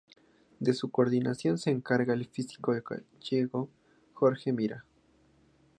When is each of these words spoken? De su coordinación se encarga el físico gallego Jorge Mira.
De 0.59 0.73
su 0.73 0.89
coordinación 0.89 1.59
se 1.59 1.69
encarga 1.69 2.15
el 2.15 2.25
físico 2.25 2.71
gallego 2.71 3.69
Jorge 4.15 4.51
Mira. 4.51 4.83